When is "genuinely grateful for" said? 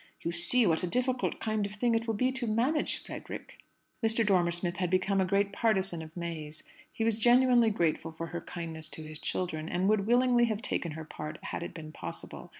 7.19-8.25